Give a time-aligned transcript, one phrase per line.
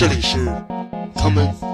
[0.00, 0.38] 这里是
[1.14, 1.69] 他们。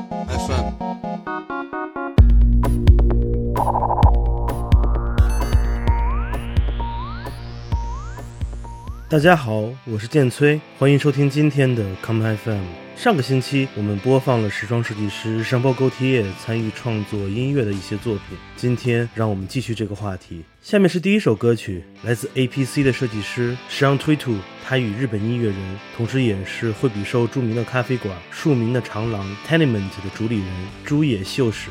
[9.08, 12.64] 大家好，我是剑崔，欢迎收听今天的 Come FM。
[12.96, 20.42] 上个星期我们播放了时装设计师上包沟提叶参与创作音乐的一些作品，今天让我们继续这个话题。
[20.60, 30.48] 下面是第一首歌曲，来自 APC 的设计师 Sean Twitu，他与日本音乐人，同时也是惠比寿著名的咖啡馆、著名的长廊 Tenement 的主理人
[30.84, 31.70] 朱野秀史。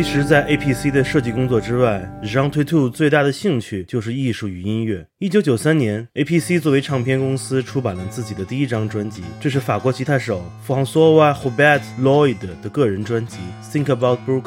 [0.00, 5.06] 其实，在 APC 的设计工作之外，Jean Twitu 最大的兴趣就是艺术与音乐。
[5.18, 13.36] 一九九三年，APC 作为唱片公司出版了自己的第一张专辑，这是法国吉他手 François Hubert Lloyd 的个人专辑
[13.70, 14.40] 《Think About Brooklyn》。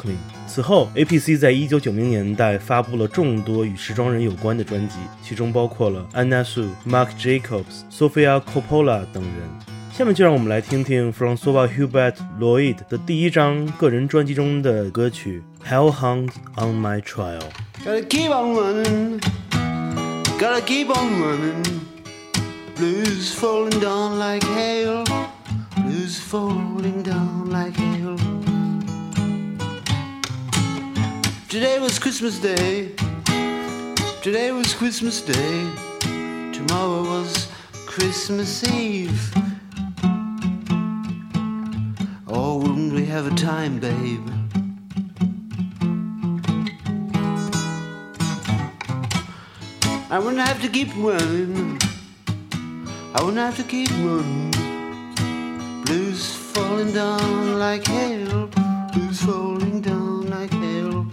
[0.48, 9.73] 此后，APC 在一九九零年代发布了众多与时装人有关的专辑，其中包括了 Anna Sue、Marc Jacobs、Sofia Coppola 等人。
[9.99, 17.39] 下面就让我们来听听 Francois Hubert Lloyd 的第一张个人专辑中的歌曲《Hellhound on My Trail》。
[17.83, 19.19] Gotta keep on running,
[20.39, 21.79] gotta keep on running.
[22.77, 25.03] Blues falling down like hail,
[25.75, 28.15] blues falling down like hail.
[31.49, 32.95] Today was Christmas Day,
[34.21, 35.67] today was Christmas Day,
[36.53, 37.49] tomorrow was
[37.85, 39.42] Christmas Eve.
[43.14, 44.28] Have a time, babe?
[50.10, 51.78] I wouldn't have to keep running.
[53.14, 54.50] I wouldn't have to keep running.
[55.84, 58.48] Blues falling down like hail.
[58.92, 61.06] Blues falling down like hail.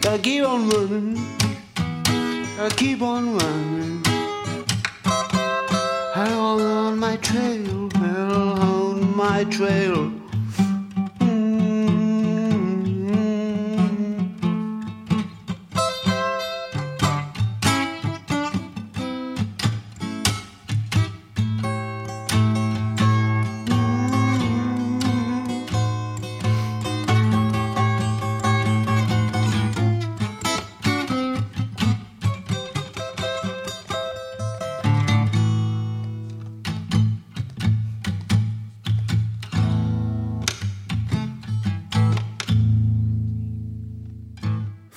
[0.00, 1.18] Gotta keep on running.
[2.56, 3.87] Gotta keep on running.
[7.22, 7.88] Trail.
[7.94, 10.17] Hell my trail.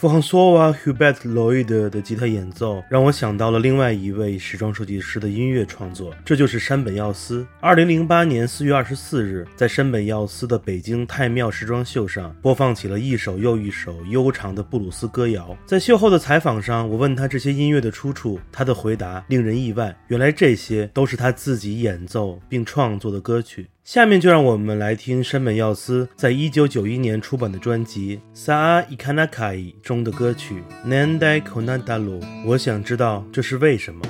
[0.01, 7.45] François Hubert Lloyd 的吉他演奏让我想到了另外一位时装设计师的音乐创作，这就是山本耀司。
[7.59, 15.56] 二零零八年四月二十四日，在山本耀司的北京太庙时装秀上，播放起了一首又一首悠长的布鲁斯歌谣。
[15.68, 23.68] 在秀后的采访上，我问他这些音乐的出处，他的回答令人意外，原来这些都是他自己演奏并创作的歌曲。
[23.83, 32.22] 下面就让我们来听山本耀司在一九九一年出版的专辑《SA IKANAKAI》中的歌曲《Nandai Konadalu》。
[32.45, 34.01] 我想知道这是为什么。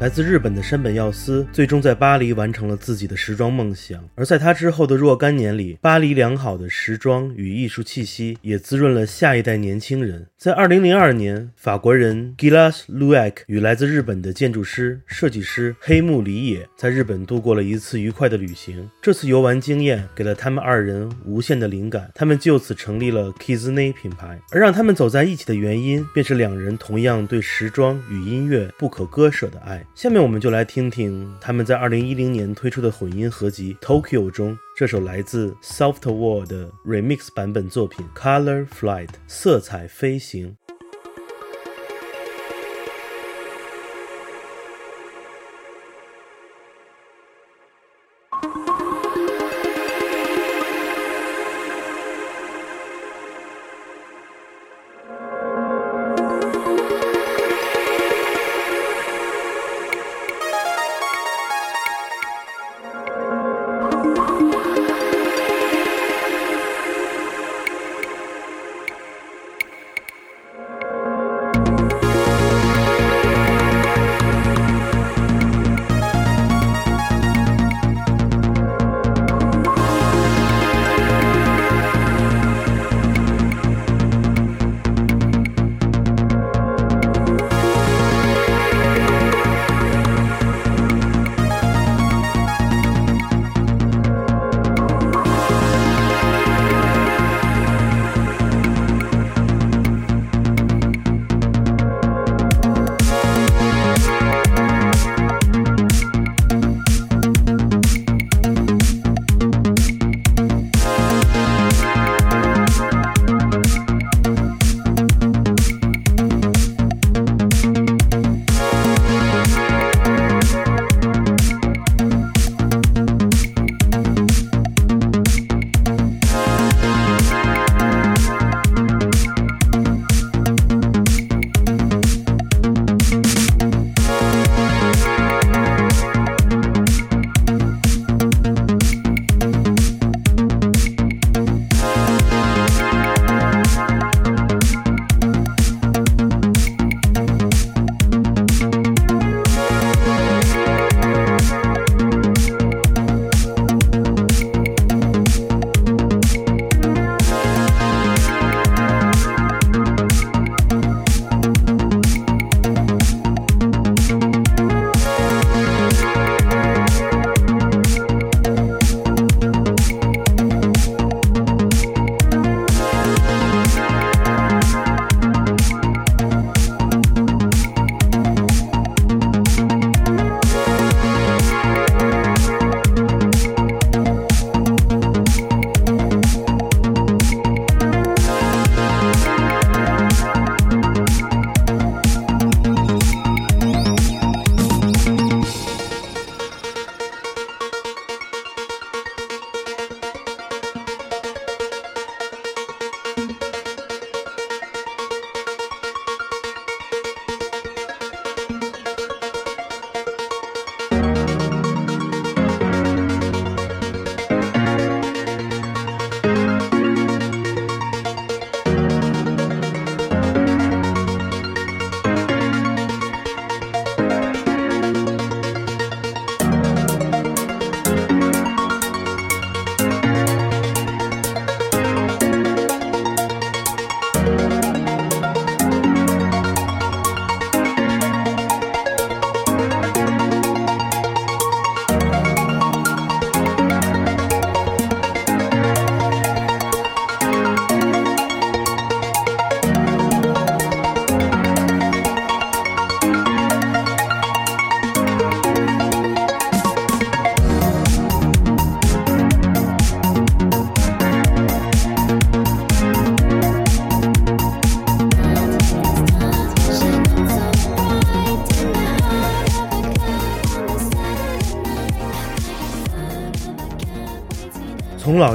[0.00, 4.00] 来自日本的山本耀司最终在巴黎完成了自己的时装梦想。
[4.14, 10.28] 而在他之后的若干年里，巴黎良好的时装与艺术气息也滋润了下一代年轻人。
[10.36, 18.88] 在2002年，法国人 Gilles l u e k 与来自日本的建筑师、设计师黑木里野在日本度过了一次愉快的旅行。
[19.02, 24.38] 这次游玩经验给了他们二人无限的灵感，他们就此成立了 Kizne 品牌。
[24.52, 29.84] 而让他们走在一起的原因，便是两人同样对时装与音乐不可割舍的爱。
[29.98, 40.56] 下面我们就来听听他们在二零一零年推出的混音合集《Tokyo》中这首来自 Soft Wall 的 Remix 版本作品《Color Flight》色彩飞行。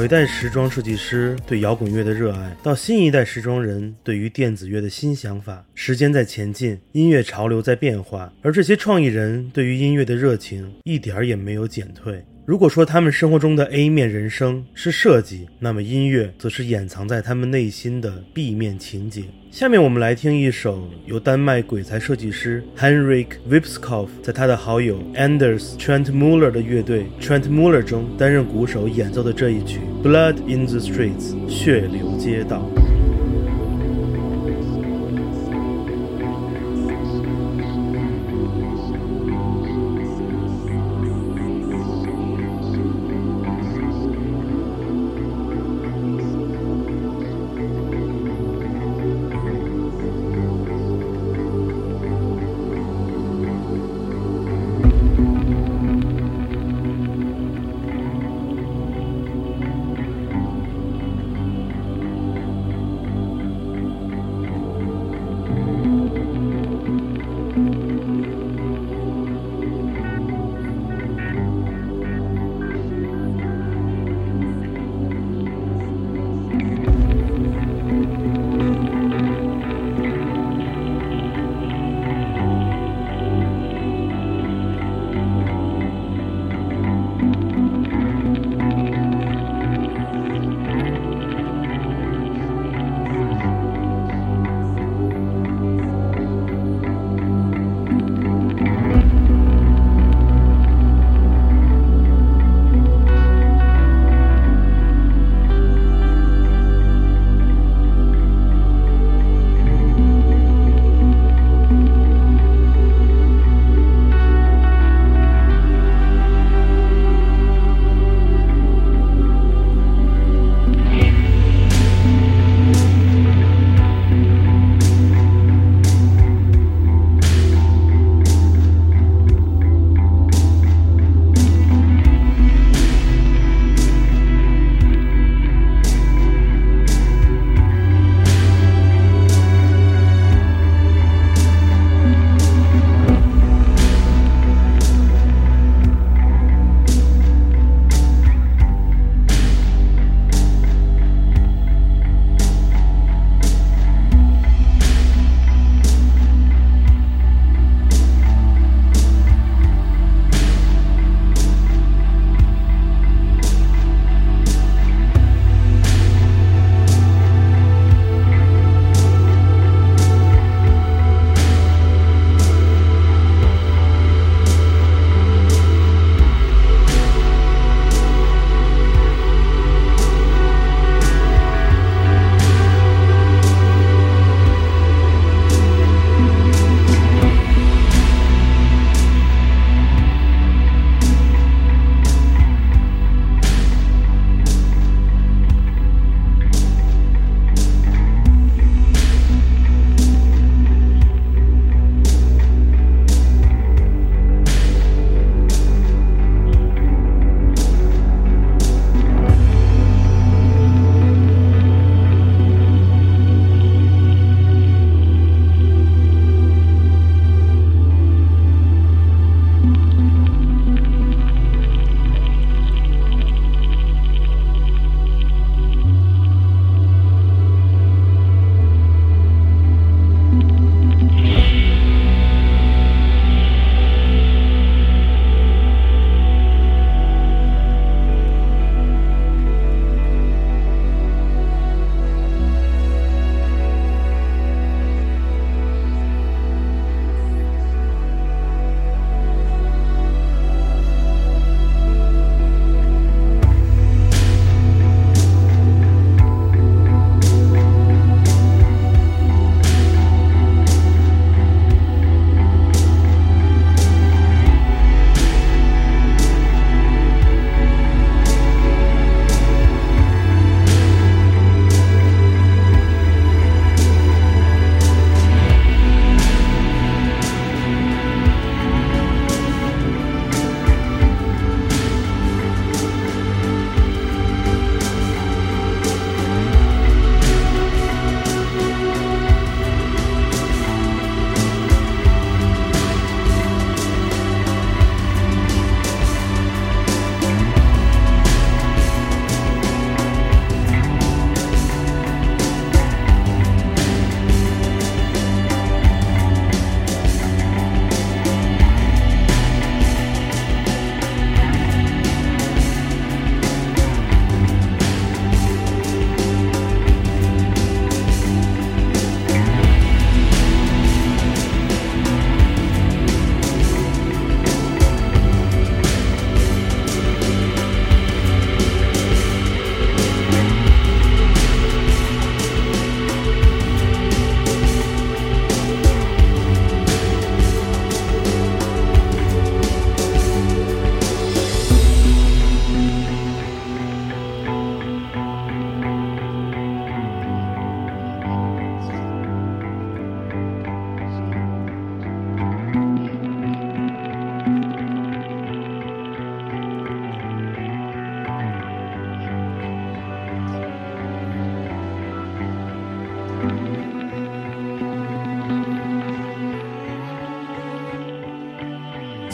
[0.03, 12.21] 一代时装设计师对摇滚乐的热爱，到新一代时装人对于电子乐的新想法，时间在前进，音乐潮流在变化，而这些创意人对于音乐的热情一点儿也没有减退。
[12.45, 19.23] 如果说他们生活中的 A 面人生是设计，那么音乐则是掩藏在他们内心的 B 面情节。
[19.53, 32.67] 下面我们来听一首由丹麦鬼才设计师 Henrik Vipskov 在他的好友 Anders Trent Muller 的乐队 Trent Muller 中担任鼓手演奏的这一曲《Blood in the Streets》血流街道。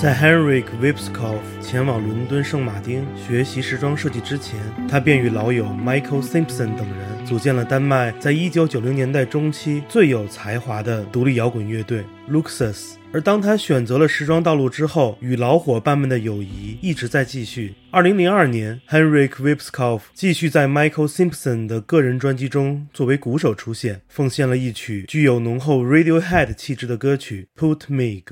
[0.10, 12.94] 在 Henrik Vipskov 前往伦敦圣马丁学习时装设计之前，他便与老友 Michael Simpson 等人组建了丹麦在1990年代中期最有才华的独立摇滚乐队 Luxus。
[13.14, 17.76] 而当他选择了时装道路之后，与老伙伴们的友谊一直在继续。
[17.92, 28.24] 2002年，Henrik Vipskov 继续在 Michael Simpson 的个人专辑中作为鼓手出现，奉献了一曲具有浓厚 Radiohead 气质的歌曲《Put Me》。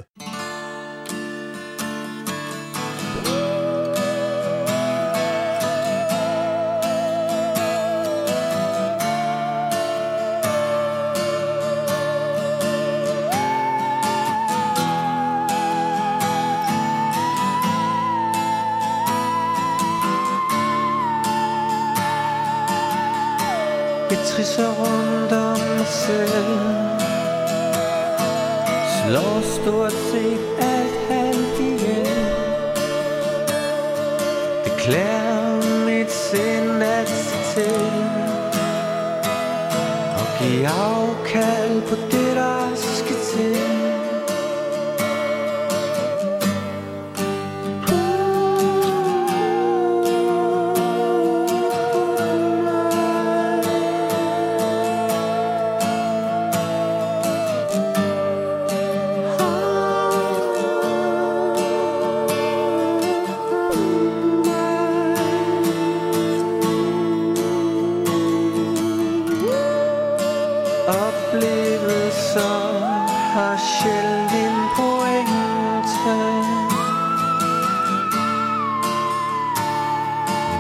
[26.08, 26.58] ceļu,
[28.96, 30.57] slostot cik
[72.38, 72.54] så
[73.34, 76.18] har sjældent en pointe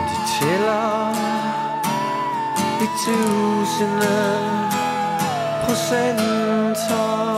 [0.09, 1.09] Det tæller
[2.83, 4.17] i tusinde
[5.65, 7.36] procenter.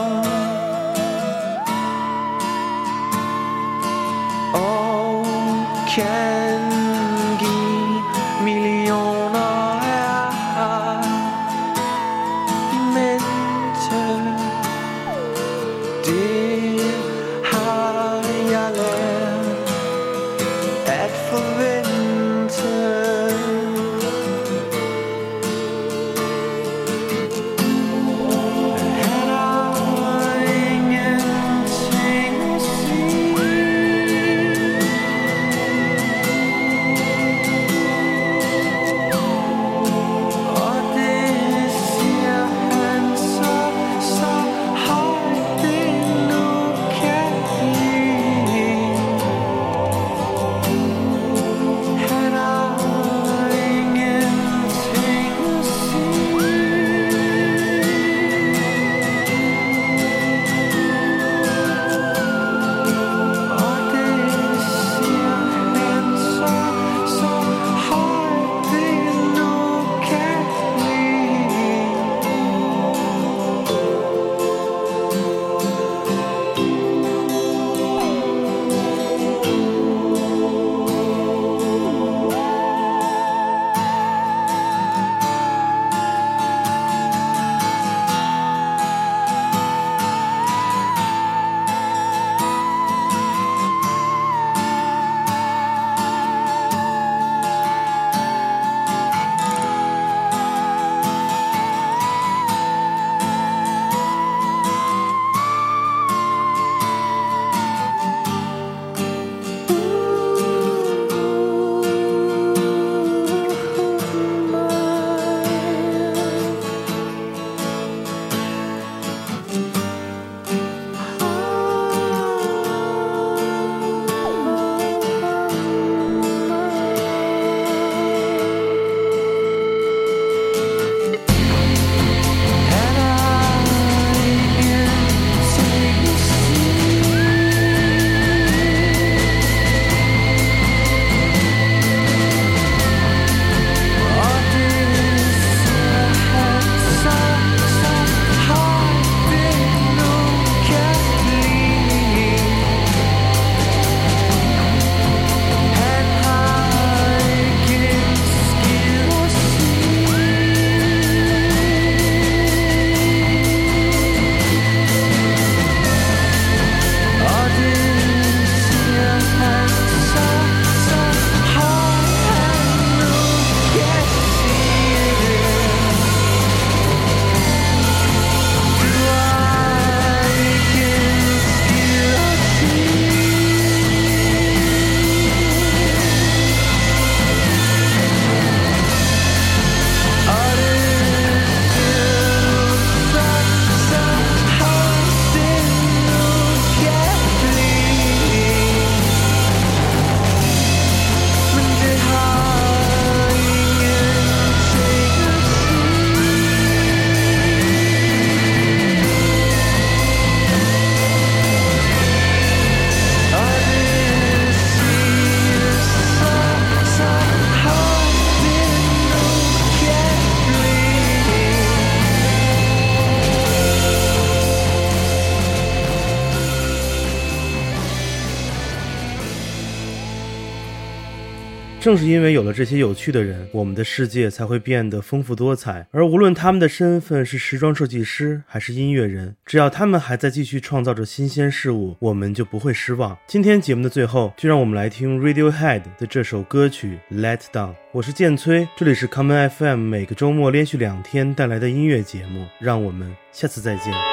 [231.80, 235.86] 正是因为有了这些有趣的人，我们的世界才会变得丰富多彩。
[235.90, 243.16] 而无论他们的身份是时装设计师还是音乐人，只要他们还在继续创造着新鲜事物，我们就不会失望。
[243.26, 247.70] 今天节目的最后，就让我们来听 Radiohead 的这首歌曲《Let Down》。
[247.92, 252.46] 我是剑崔，这里是 Common FM，每个周末连续两天带来的音乐节目。
[252.58, 254.09] 让我们下次再见。